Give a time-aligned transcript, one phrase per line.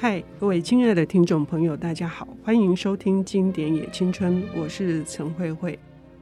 [0.00, 5.76] 嗨，各位亲爱的听众朋友，大家好，欢迎收听《经典也青春》，我是陈慧慧。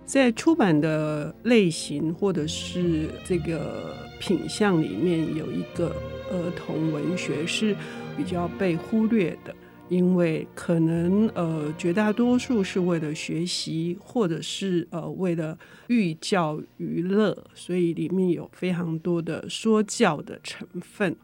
[0.06, 5.95] 在出版的类型或者是这个品相里面，有一个
[6.30, 7.77] 儿童文学是
[8.16, 9.54] 比较被忽略的，
[9.90, 15.58] 因为可能呃绝大多数是为了学习，或者是呃为了
[15.88, 21.15] 寓教于乐，所以里面有非常多的说教的成分。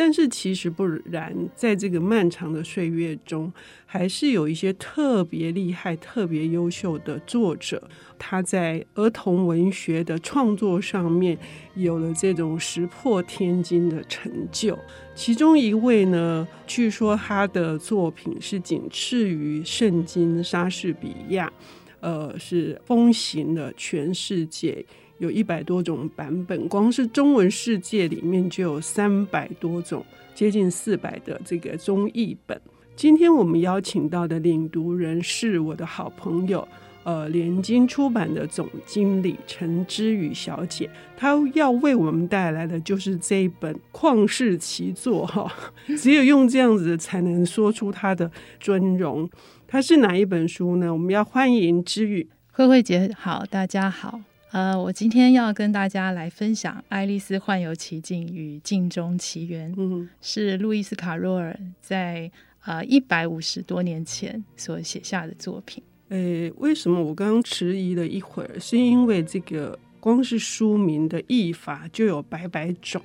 [0.00, 3.52] 但是其实不然，在这个漫长的岁月中，
[3.84, 7.82] 还是有一些特别厉害、特别优秀的作者，
[8.16, 11.36] 他在儿童文学的创作上面
[11.74, 14.78] 有了这种石破天惊的成就。
[15.16, 21.52] 其中一位呢，据说他的作品是仅次于圣经莎士比亚，
[21.98, 24.86] 呃，是风行了全世界。
[25.18, 32.60] 有一百多种版本，光是中文世界里面就有三百多种，接近四百的这个中译本。
[32.94, 36.66] 今天我们邀请到的领读人是我的好朋友，
[37.04, 45.52] 呃，联经出版的总经理陈之宇小姐，她要为我们带来的就是这一本旷世奇作哈，
[45.98, 49.28] 只有用这样子才能说出她的尊荣。
[49.66, 50.92] 它是哪一本书呢？
[50.92, 52.28] 我们要欢迎之宇。
[52.52, 54.20] 慧慧姐好，大家好。
[54.50, 62.30] 呃，我今天要跟大家来分享《爱丽丝幻游奇境与镜中奇缘》，嗯，是路易斯卡若尔在
[62.64, 65.82] 呃一百五十多年前所写下的作品。
[66.08, 68.58] 诶，为什么我刚刚迟疑了一会儿？
[68.58, 73.02] 是因为这个光是书名的译法就有百百种。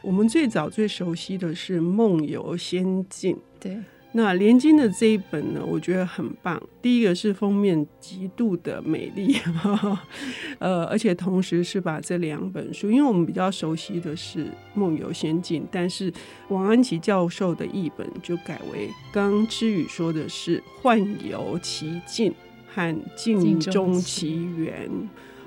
[0.00, 3.76] 我们最早最熟悉的是《梦游仙境》，对。
[4.16, 6.62] 那连经的这一本呢，我觉得很棒。
[6.80, 9.36] 第一个是封面极度的美丽，
[10.60, 16.12] 呃，而且同时是把这两本书，因为我们比较熟悉的是《梦游仙境》，但是
[16.46, 20.96] 王安琪教授的译本就改为刚刚芝羽说的是《幻
[21.28, 22.30] 游奇境》
[22.72, 24.88] 和《镜中奇缘》。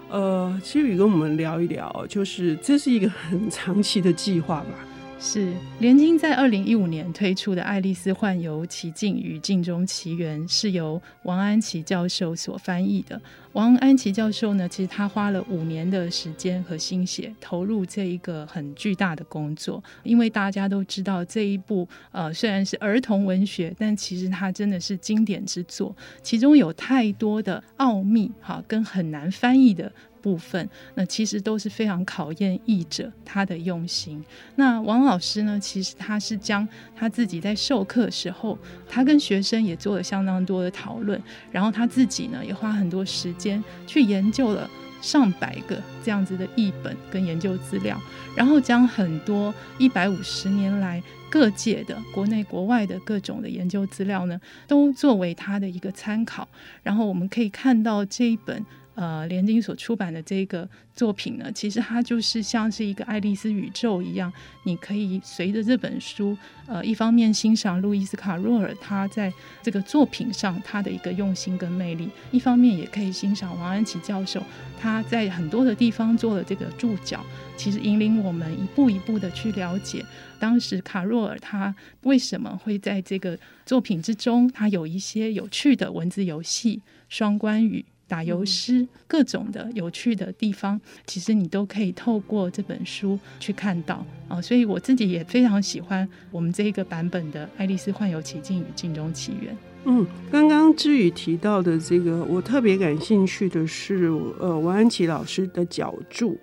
[0.09, 4.87] 呃，芝羽跟我们聊一聊，就是这是一个很长期的计划吧。
[5.19, 13.19] 是联经在二零一五年推出的《爱丽丝幻游奇境与镜中奇缘》，是由王安琪教授所翻译的。
[13.53, 29.91] 王安琪教授呢，其实他花了五年的时间和心血投入这一个很巨大的工作，因为大家都知道这一部呃虽然是儿童文学，但其实它真的是经典之作，其中有太多的奥秘哈，跟很难翻译的。
[30.27, 34.21] 部分，那其实都是非常考验译者他的用心。
[34.55, 38.57] 那王老师呢，其实他是将他自己在授课时候，
[38.89, 44.69] 他跟学生也做了相当多的讨论，然后他自己呢也花很多时间去研究了
[45.01, 47.97] 上百个这样子的译本跟研究资料，
[48.35, 54.37] 然后将很多一百五十年来各界的国内国外的各种的研究资料呢，
[54.67, 56.45] 都作为他的一个参考。
[56.83, 58.65] 然后我们可以看到这一本。
[58.97, 66.35] 呃，联经所出版的这个作品呢，其实它就是像是一个爱丽丝宇宙一样，你可以随着这本书，
[66.65, 69.31] 呃，一方面欣赏路易斯卡若尔他在
[69.61, 74.41] 这个作品上他的一个用心跟魅力，一方面也可以欣赏王安琪教授
[74.79, 77.23] 他在很多的地方做了这个注脚，
[77.55, 80.03] 其实引领我们一步一步的去了解
[80.39, 87.85] 当时卡若尔他为什么会在这个作品之中，他有一些有趣的文字游戏、双关语。
[88.07, 94.41] 打油诗，各种的有趣的地方，其实你都可以透过这本书去看到啊。
[94.41, 99.53] 所以我自己也非常喜欢我们这一个版本的《爱丽丝幻游奇境与镜中奇缘》。
[99.85, 106.37] 嗯，刚刚志宇提到的这个，我特别感兴趣的是，呃，王安琪老师的脚注，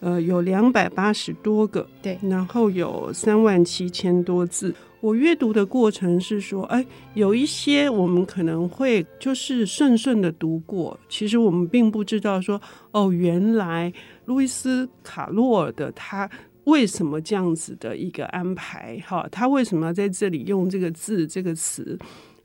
[0.00, 4.74] 呃，有两百八十多个，对，然后有三万七千多字。
[5.06, 6.84] 我阅读的过程是说，哎，
[7.14, 13.92] 有一些我们可能会就是顺顺的读过，其实我们并不知道说，哦，原来
[14.24, 16.28] 路易斯卡洛尔的他
[16.64, 21.96] 为什么这样子的一个安排，哈，他为什么要在这里用这个字这个词？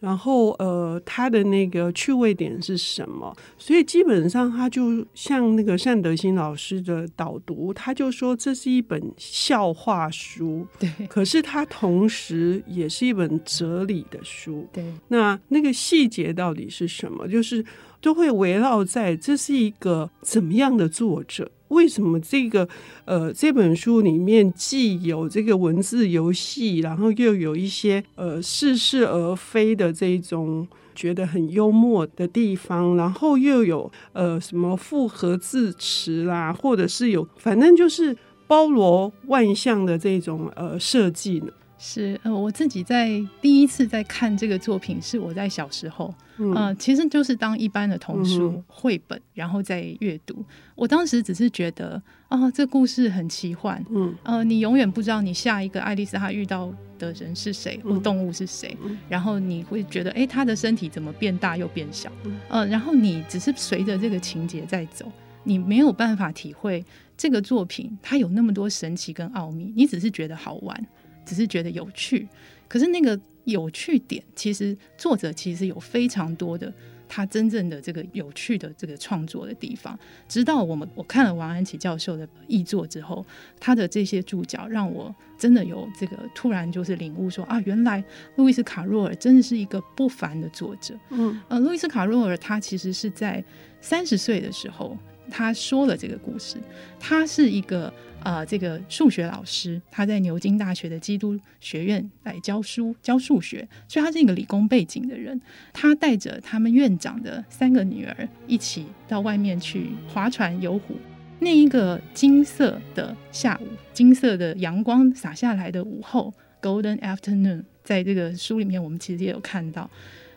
[0.01, 3.33] 然后，呃，他的那个趣味点是什么？
[3.57, 10.65] 所以基本上，他就像那个单德新老师的导读，他就说这是一本笑话书。
[10.79, 10.89] 对。
[11.07, 14.67] 可是他同时也是一本哲理的书。
[14.73, 14.83] 对。
[15.09, 17.27] 那那个细节到底是什么？
[17.27, 17.63] 就是
[18.01, 21.51] 都会围绕在这是一个怎么样的作者。
[21.71, 22.67] 为什么这个
[23.05, 38.15] 呃这本书里面既有这个文字游戏，然后又有一些呃似是而非的这种觉得很幽默的地方，然后又有呃什么复合字词啦，或者是有反正就是
[38.47, 41.47] 包罗万象的这种呃设计呢？
[41.83, 43.09] 是，呃，我自己在
[43.41, 50.45] 第一次在看这个作品是我在小时候，嗯、呃，其实就是当一般的童书绘本，嗯、然后再阅读。
[50.75, 65.11] 我当时只是觉得，啊、呃，这故事很奇幻，嗯，呃，你永远不知道你下一个爱丽丝她遇到的人是谁或动物是谁，嗯、然后你会觉得，哎，她的身体怎么变大又变小，嗯、呃，然后你只是随着这个情节在走，
[65.43, 66.85] 你没有办法体会
[67.17, 70.87] 这个作品它有那么多神奇跟奥秘，你只是觉得好玩。
[71.31, 72.27] 只是觉得有趣，
[72.67, 76.71] 可是那个有趣点，其实作者其实有非常多的
[77.07, 79.97] 他真正的这个有趣的这个创作的地方。
[80.27, 83.25] 直到我们我看了王安琪教授的译作之后，
[83.61, 88.03] 他的这些注脚让我真的有这个突然就是领悟说，说啊，原来
[88.35, 90.93] 路易斯卡洛尔真的是一个不凡的作者。
[91.11, 93.41] 嗯，呃，路易斯卡洛尔他其实是在
[93.79, 94.97] 三十岁的时候，
[95.31, 96.57] 他说了这个故事，
[96.99, 97.91] 他是一个。
[98.23, 105.41] 呃，这个数学老师，他在牛津大学的基督学院来教书教数学，所以他是一个理工背景的人。
[105.73, 110.95] 他带着他们院长的三个女儿一起到外面去划船游湖。
[111.39, 116.31] 那一个金色的下午，金色的阳光洒下来的午后
[116.61, 119.89] ，Golden Afternoon，在这个书里面我们其实也有看到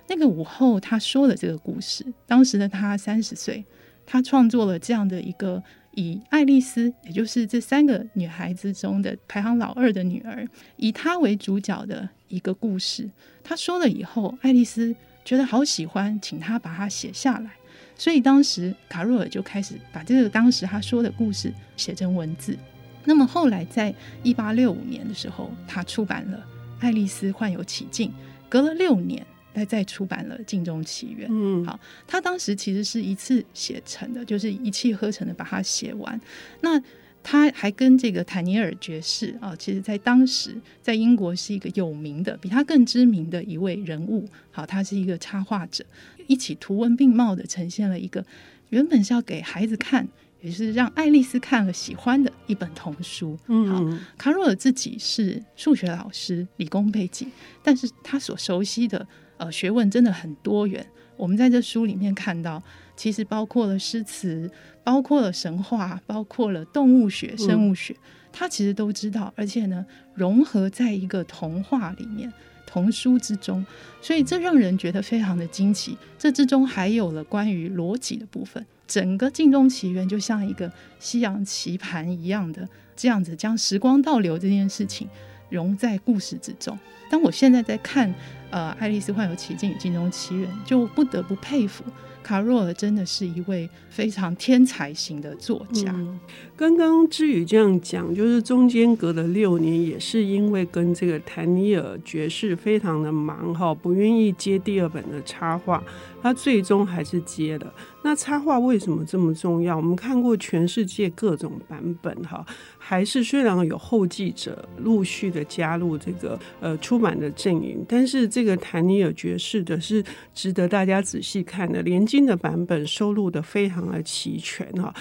[0.09, 2.03] 那个午后，他说了这个故事。
[2.27, 3.63] 当时的他三十岁，
[4.07, 5.63] 他创作了这样的一个。
[5.97, 13.09] 以爱丽丝，也就是这三个女孩子中的排行老二的女儿，以她为主角的一个故事。
[13.45, 14.93] 她说了以后，爱丽丝
[15.25, 17.53] 觉得好喜欢，请她把它写下来。
[17.95, 22.59] 所以当时卡若尔就开始把这个当时她说的故事写成文字。
[23.05, 26.39] 那么后来在一八六五年的时候，她出版了
[26.81, 28.09] 《爱丽丝患有奇境》，
[28.49, 29.25] 隔了六年。
[29.55, 31.29] 再再出版了《镜中奇缘》。
[31.33, 36.21] 嗯，好，他当时其实是一次写成的，就是一气呵成的把它写完。
[36.61, 36.83] 那
[37.23, 44.29] 他还跟这个坦尼尔爵士啊，其实在当时在英国是一个有名的，比他更知名的一位人物。
[44.51, 45.83] 好，他是一个插画者，
[46.27, 48.23] 一起图文并茂的呈现了一个
[48.69, 50.07] 原本是要给孩子看，
[50.43, 53.39] 也是让爱丽丝看了喜欢的一本童书。
[53.47, 57.31] 嗯，好，卡若尔自己是数学老师，理工背景，
[57.63, 59.07] 但是他所熟悉的。
[59.37, 60.85] 呃，学问真的很多元。
[61.17, 62.63] 我们在这书里面看到，
[62.97, 64.51] 其实包括了诗词，
[64.83, 67.95] 包括了神话，包括了动物学、生物学，
[68.33, 72.33] 他其实都知道，而且呢，融合在一个童话里面、
[72.67, 73.65] 童书之中，
[74.03, 75.97] 所以这让人觉得非常的惊奇。
[76.19, 85.09] 这之中还有了关于逻辑的部分，整个《镜中奇缘》就像一个西洋棋盘一样的这样子，将时光倒流这件事情
[85.49, 86.77] 融在故事之中。
[87.11, 88.13] 当我现在在看。
[88.51, 91.83] 呃，《爱丽丝幻游奇境与镜中奇缘》就不得不佩服
[92.23, 95.91] 卡若尔，真的是一位非常天才型的作家。
[95.93, 96.21] 嗯，
[96.55, 105.83] 刚刚之宇这样讲，就是中间隔了六年，也是因为跟这个坦尼尔爵士非常的忙哈，不愿意接第二本的插画。
[106.23, 107.75] 他最终还是接了。
[108.03, 109.77] 那插画为什么这么重要？
[109.77, 112.47] 我们看过全世界各种版本，哈，
[112.79, 124.95] 还是虽然有后继者陆续的加入这个呃出版的阵营，但是这个谭尼尔爵士的是值得大家仔细看的，连金的版本收录的非常的齐全，哈。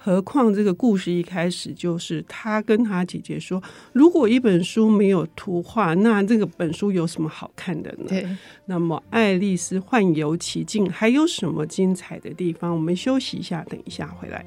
[0.00, 3.60] 何况这个故事一开始就是他跟他姐姐说，
[3.92, 8.06] 如果一本书没有图画，那这个本书有什么好看的呢？
[8.08, 8.24] 对。
[8.66, 12.72] 那么《爱丽丝幻游奇境》还有什么精彩的地方？
[12.72, 14.46] 我们休息一下，等一下回来。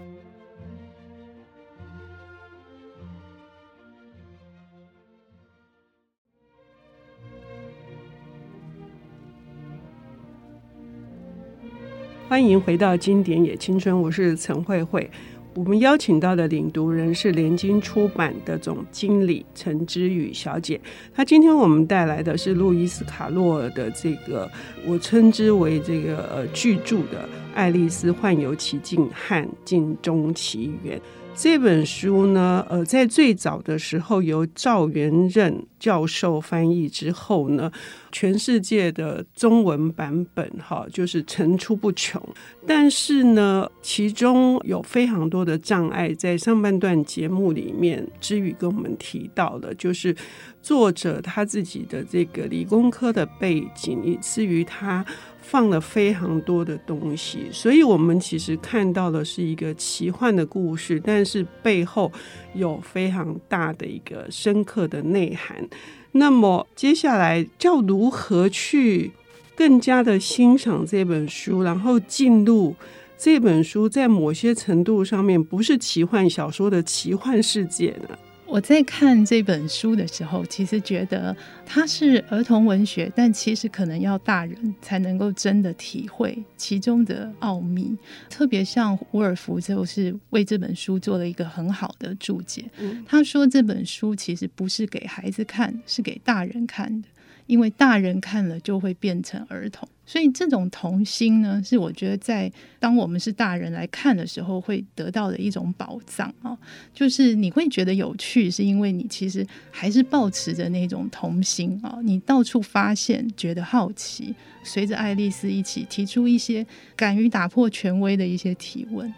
[12.32, 15.12] 欢迎回到《经典也青春》，我是陈慧慧。
[15.54, 20.80] 我们邀请到的领读人是联经出版的总经理陈之宇小姐。
[21.14, 24.50] 她今天我们带来的是路易斯卡洛尔的这个，
[24.88, 27.20] 我称之为这个呃巨著的
[27.54, 30.98] 《爱丽丝幻游奇境和镜中奇缘》。
[31.34, 37.72] 这本书呢，呃，在最早的时候由赵元任教授翻译之后呢，
[38.12, 42.22] 全世界的中文版本哈，就是层出不穷。
[42.68, 50.16] 但是呢，其中有非常多的障碍，在上半段节目里面，之宇跟我们提到的，就是
[50.62, 55.04] 作者他自己的这个理工科的背景，以至于他。
[55.42, 62.12] 放了非常多的东西，所以我们其实看到的是一个奇幻的故事，但是背后
[62.54, 65.68] 有非常大的一个深刻的内涵。
[66.14, 69.12] 那么接下来要如何去
[69.56, 72.76] 更加的欣赏这本书，然后进入
[73.18, 78.18] 这本书在某些程度上面不是奇幻小说的奇幻世界呢？
[78.52, 81.34] 我在看这本书的时候，其实觉得
[81.66, 87.96] 它是儿童文学，但其实可能要大人才能够真的体会其中的奥秘。
[88.30, 92.66] 特别像伍尔夫，就是为这本书做了一个很好的注解。
[93.08, 97.08] 他说这本书其实不是给孩子看，是给大人看的。
[97.48, 106.58] 因为大人看了就会变成儿童，所以这种童心呢，是我觉得在当我们是大人来看的时候会得到的一种宝藏啊。
[106.94, 116.66] 就是你会觉得有趣，是因为你其实还是抱持着那种童心啊，你到处发现，觉得好奇，随着爱丽丝一起提出一些
[116.96, 119.14] 敢于打破权威的一些提问。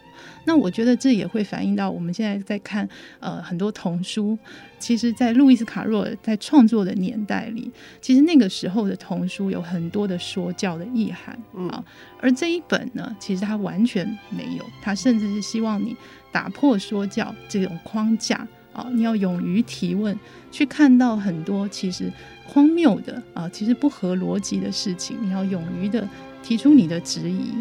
[0.46, 2.88] 那我觉得这也会反映到我们现在在看
[3.20, 4.38] 呃很多童书，
[4.80, 11.38] 其实，在路易斯卡若尔在创作的年代里，其实那个时候的童书有很多的说教的意涵
[11.70, 11.84] 啊，
[12.20, 15.96] 而这一本呢，其实它完全没有，它甚至是希望你
[16.32, 20.18] 打破说教这种框架啊，你要勇于提问，
[20.52, 22.12] 去看到很多其实
[22.46, 26.08] 荒谬的啊，其实不合逻辑的事情，你要勇于的
[26.42, 27.52] 提出你的质疑。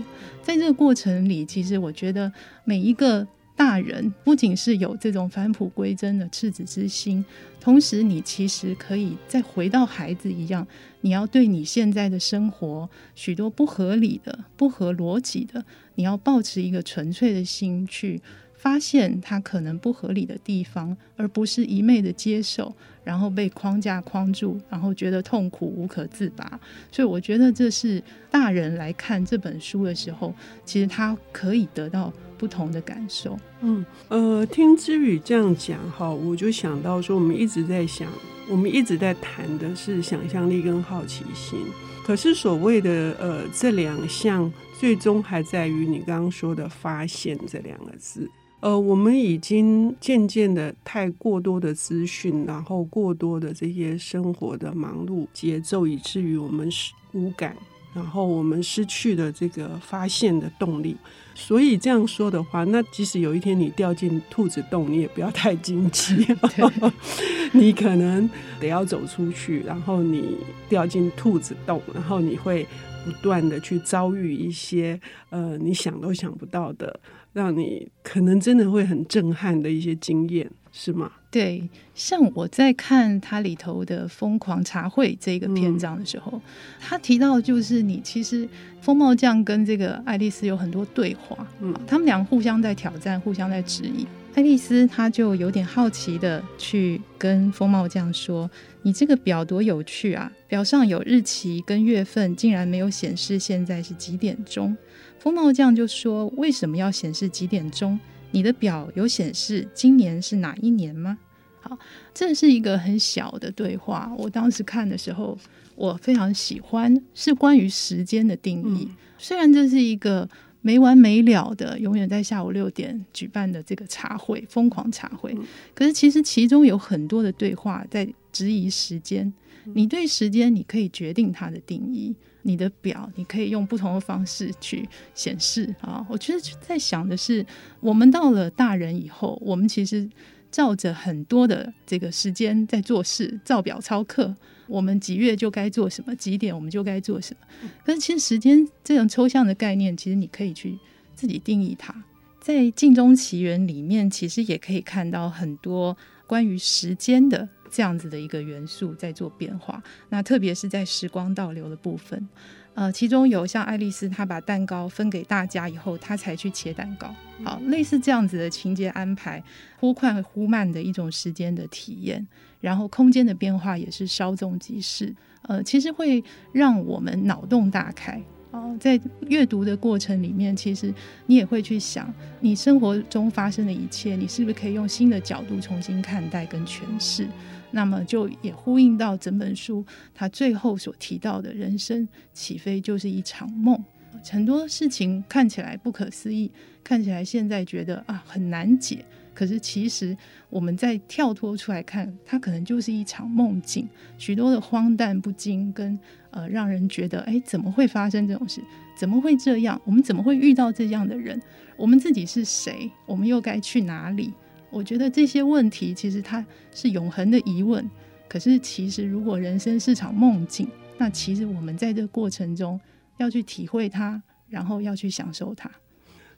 [0.42, 2.33] 在这个过程里，其实我觉得
[2.64, 7.25] 每一个大人不仅是有这种返璞归真的赤子之心，
[7.61, 10.66] 同时你其实可以再回到孩子一样，
[11.02, 18.21] 你要对你现在的生活许多不合理的、不合逻辑的，你要保持一个纯粹的心去
[18.54, 22.75] 发现它可能不合理的地方，而不是一昧的接受。
[23.04, 26.61] 然后被框架框住，然后觉得痛苦无可自拔，
[26.92, 30.32] 所以我觉得这是大人来看这本书的时候，
[30.64, 33.38] 其实他可以得到不同的感受。
[33.61, 38.08] 嗯，呃，听之语这样讲哈，我就想到说，我们一直在想，
[38.50, 41.61] 我们一直在谈的是想象力跟好奇心，
[42.04, 48.28] 可是所谓的呃这两项，最终还在于你刚刚说的发现这两个字。
[48.58, 57.56] 呃，我们已经渐渐的太过多的资讯，然后过多的这些生活的忙碌节奏，以至于我们是无感，
[57.94, 60.96] 然后我们失去了这个发现的动力。
[61.34, 66.26] 所以这样说的话，那即使有一天你掉进兔子洞，你也不要太惊奇，
[67.52, 68.28] 你可能
[68.61, 70.37] 得要走出去，然后你
[70.68, 72.66] 掉进兔子洞，然后你会
[73.04, 77.00] 不断的去遭遇一些呃你想都想不到的。
[77.32, 81.11] 让你可能真的会很震撼的一些经验，是吗？
[81.32, 86.40] 对，像我在看它里头的《疯狂茶会》这个篇章的时候，嗯、
[86.78, 88.46] 他提到就是你其实
[88.82, 94.06] 疯帽匠跟这个爱丽丝有很多对话，嗯，他们俩互相在挑战，互相在质疑。
[94.34, 98.50] 爱丽丝她就有点好奇的去跟风帽匠说
[98.82, 100.30] ：“你这个表多有趣啊！
[100.46, 104.76] 表上有日期跟月份，竟然没有显示现在是几点钟。”
[105.18, 107.98] 风帽匠就说：“为什么要显示几点钟？
[108.32, 111.16] 你的表有显示今年是哪一年吗？”
[111.64, 111.78] 好，
[112.12, 114.12] 这是一个很小的对话。
[114.18, 115.38] 我当时看的时候，
[115.76, 118.88] 我非常喜欢，是关于时间的定义。
[118.90, 120.28] 嗯、虽然这是一个
[120.60, 129.32] 没完没了的，永远在下午六点举办的这个茶会——疯狂茶会，嗯、可是其实其中有很多的对话在质疑时间。
[129.75, 132.14] 你对时间，你可以决定它的定义。
[132.45, 136.04] 你的表，你可以用不同的方式去显示啊。
[136.11, 137.47] 我觉得在想的是，
[137.78, 140.11] 我们到了大人以后，我们其实
[140.50, 144.35] 照着很多的这个时间在做事，照表操课。
[144.66, 147.69] 我们几月就该做什么，几点我们就该做什么。
[147.85, 150.76] 可是其实时间这种抽象的概念，其实你可以去
[151.14, 151.95] 自己定义它。
[152.40, 157.49] 在《镜中奇缘》里面，其实也可以看到很多关于时间的。
[157.72, 162.28] 这样子的一个元素在做变化，那特别是在时光倒流的部分，
[162.74, 169.42] 呃，其中有像爱丽丝她把蛋糕分给大家以后，她才去切蛋糕，好，类似这样子的情节安排，
[169.80, 172.26] 忽快忽慢的一种时间的体验，
[172.60, 175.14] 然后空间的变化也是稍纵即逝，
[175.48, 178.22] 呃，其实会让我们脑洞大开。
[178.50, 180.92] 哦，在阅读的过程里面，其实
[181.24, 187.26] 你也会去想，你生活中发生的一切，你是不是可以用新的角度重新看待跟诠释？
[187.72, 193.82] 那么就也呼应到整本书，他最后所提到的人生起飞就是一场梦，
[194.30, 196.50] 很多事情看起来不可思议，
[196.84, 200.16] 看起来现在觉得啊很难解，可是其实
[200.48, 203.88] 我们在跳脱出来看，它可能就是一场梦境，
[204.18, 205.98] 许多的荒诞不经跟
[206.30, 208.60] 呃让人觉得哎怎么会发生这种事？
[208.94, 209.80] 怎么会这样？
[209.84, 211.40] 我们怎么会遇到这样的人？
[211.76, 212.90] 我们自己是谁？
[213.06, 214.32] 我们又该去哪里？
[214.72, 217.88] 我觉得这些问题其实它是永恒的疑问。
[218.26, 222.80] 可是其实如果人生是场梦境，那其实我们在这过程中
[223.18, 225.70] 要去体会它，然后要去享受它。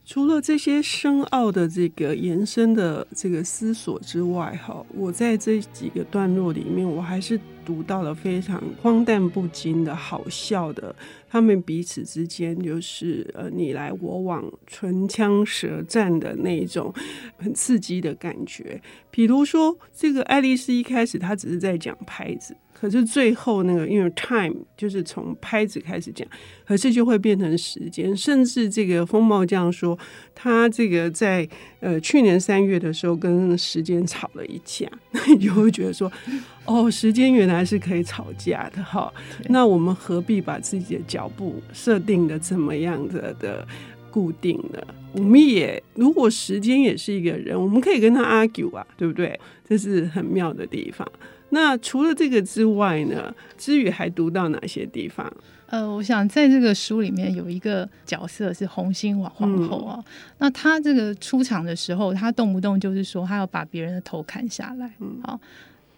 [0.07, 10.95] 除了这些深奥的这个延伸的这个思索之外，哈，我在这几个段落里面，我还是读到了非常荒诞不经的好笑的，
[11.29, 16.93] 他们彼此之间就是呃你来我往、唇枪舌战的那一种
[17.39, 18.81] 很刺激的感觉。
[19.11, 22.55] 比如说，这个爱丽丝一开始她只是在讲拍子。
[22.79, 26.27] 可是最后那个，因为 time 就是从拍子开始讲，
[26.67, 29.99] 可是就会变成时间，甚至这个风暴这样说，
[30.35, 31.49] 他这个在
[31.81, 34.87] 呃去年三月的时候跟时间吵了一架，
[35.29, 36.13] 你 就会觉得说，
[36.67, 39.11] 哦，时间原来是可以吵架的哈。
[39.49, 43.67] 那我们何必把自己的脚步设定的这么样的的
[44.15, 44.87] 固定的？
[45.13, 49.37] 我们也如果时间也是一个人，我们可以跟他 argue 啊，对不对？
[49.69, 51.05] 这是很妙的地方。
[51.49, 55.33] 那除了这个之外呢，之宇还读到哪些地方？
[55.67, 59.97] 呃，我想在这个书里面有一个角色是红心王皇后啊。
[59.99, 60.05] 嗯、
[60.39, 65.41] 那她这个出场的时候，她动不动就是说她要把别人的头砍下来，嗯，好，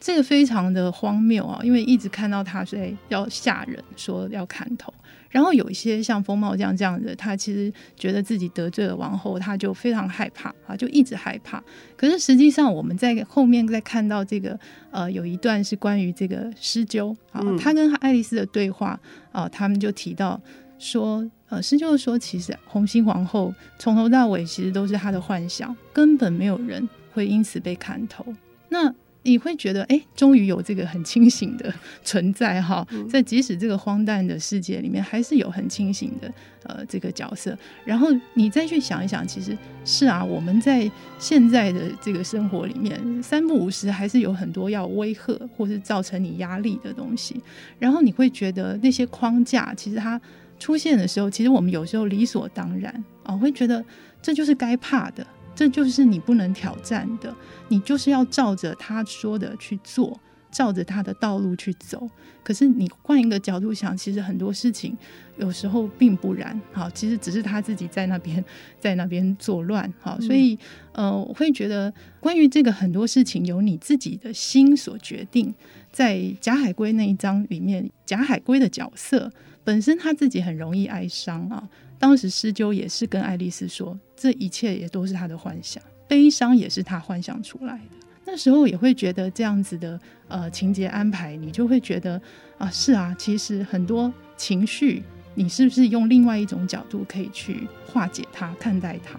[0.00, 4.90] 这个非常的荒谬啊，因为一直看到她说要吓人，说要砍头。
[5.36, 11.62] 然后有一些像风帽匠这样的，他其实觉得自己得罪了王后，他就非常害怕啊，就一直害怕。
[11.94, 14.58] 可是实际上，我们在后面再看到这个，
[14.90, 18.98] 呃，有一段是关于这个施鸠啊，他跟爱丽丝的对话
[19.30, 20.40] 啊，他们就提到
[20.78, 28.24] 说，呃，施鸠说，其实红心皇后从头到尾其实都是他的幻想，根本没有人会因此被砍头。
[28.70, 28.90] 那
[29.26, 31.73] 你会觉得，哎，终于有这个很清醒的
[32.04, 37.59] 存在哈，在即使这个荒诞的世界里面，还是有很清醒的呃这个角色。
[37.85, 47.40] 然后你再去想一想，其实是啊，我们在现在的这个生活里面，三不五时还是有很多要威吓或是造成你压力的东西。
[47.80, 50.21] 然后你会觉得那些框架，其实它
[50.59, 53.85] 出现的时候，其实我们有时候理所当然啊，会觉得
[54.23, 55.26] 这就是该怕的。
[55.56, 57.34] 这就是你不能挑战的，
[57.68, 60.20] 你就是要照着他说的去做，
[60.52, 62.08] 照着他的道路去走。
[62.45, 64.97] 可是你换一个角度想，其实很多事情
[65.38, 66.60] 有时候并不然。
[66.73, 68.45] 好，其实只是他自己在那边
[68.78, 69.92] 在那边作乱。
[69.99, 70.56] 好，所以
[70.92, 75.52] 呃，我会觉得关于这个很多事情由你自己的心所决定。
[75.90, 79.32] 在贾海龟那一章里面，贾海龟的角色
[79.64, 81.69] 本身他自己很容易哀伤啊。
[81.99, 88.06] 当时施鸠也是跟爱丽丝说，这一切也都是他的幻想，悲伤也是他幻想出来的。
[88.25, 92.21] 那时候也会觉得这样子的呃情节安排，你就会觉得
[92.59, 95.02] 啊，是啊，其实很多情绪，
[95.35, 99.19] 你是不是用另外一种角度可以去化解它、看待它？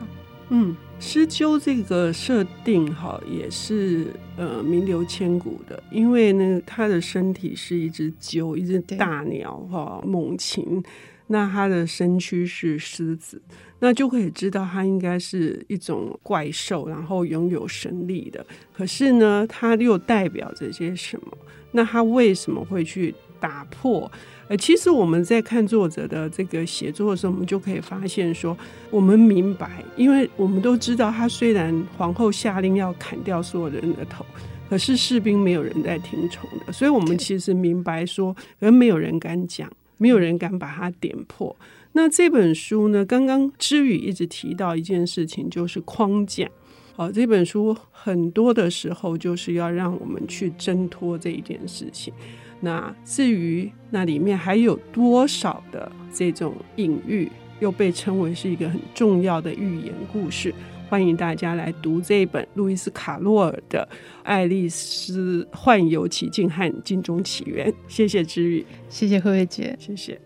[0.49, 10.83] 嗯，施鸠这个设定哈，也是呃名留千古的，因为呢，他的身体是一只鸠，一只大鸟哈，猛禽。
[11.27, 13.41] 那他的身躯是狮子，
[13.79, 18.45] 那就可以知道他应该是一种怪兽，然后拥有神力的。
[18.73, 21.37] 可是呢，他又代表着些什么？
[21.71, 24.09] 那他为什么会去打破？
[24.47, 28.57] 呃，其实我们在看作者的这个写作的时候，我们就可以发现说，
[28.89, 34.25] 我们明白，因为我们都知道，他虽然皇后下令要砍掉所有人的头，
[34.69, 39.69] 可是士兵没有人在听从的，所以我们其实明白说，而没有人敢讲。
[39.97, 41.55] 没有人敢把它点破。
[41.93, 43.03] 那这本书呢？
[43.05, 46.47] 刚刚芝宇一直提到一件事情，就是框架。
[46.95, 52.13] 好，这本书很多的时候就是要让我们去挣脱这一件事情。
[52.59, 60.53] 那至于那里面还有多少的这种隐喻，又被称为是一个很重要的寓言故事。
[60.89, 63.87] 欢迎大家来读这一本路易斯·卡洛尔的
[64.23, 67.69] 《爱丽丝幻游奇境和镜中奇缘》。
[67.89, 70.19] 谢谢芝宇，谢谢慧慧姐，谢谢。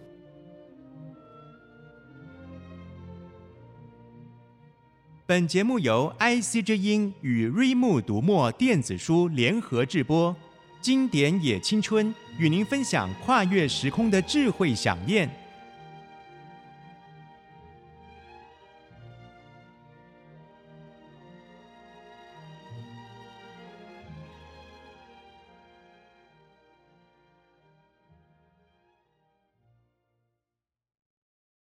[5.25, 10.35] 本节目由 IC 之音与瑞木读墨电子书联合制播，
[10.79, 15.27] 经典也青春与您分享跨越时空的智慧饗宴。